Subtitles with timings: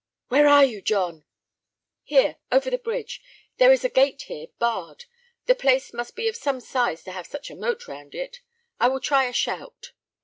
[0.29, 1.25] "Where are you, John?"
[2.01, 3.21] "Here, over the bridge.
[3.57, 5.05] There is a gate here, barred.
[5.45, 8.41] The place must be of some size to have such a moat round it.
[8.79, 9.91] I will try a shout."